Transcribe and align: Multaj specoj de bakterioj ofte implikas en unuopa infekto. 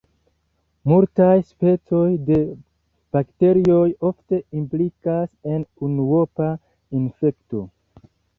Multaj 0.91 1.33
specoj 1.49 2.05
de 2.29 2.37
bakterioj 3.17 3.83
ofte 4.09 4.41
implikas 4.63 5.29
en 5.53 5.67
unuopa 5.91 6.51
infekto. 7.03 7.63